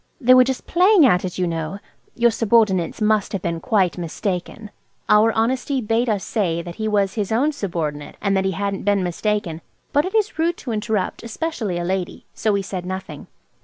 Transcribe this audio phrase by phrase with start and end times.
[0.19, 1.77] They were just playing at it, you know.
[2.15, 4.71] Your subordinates must have been quite mistaken."
[5.07, 8.81] Our honesty bade us say that he was his own subordinate, and that he hadn't
[8.81, 9.61] been mistaken;
[9.93, 13.27] but it is rude to interrupt, especially a lady, so we said nothing.